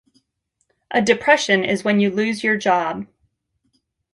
[0.89, 3.05] A depression is when you lose your job.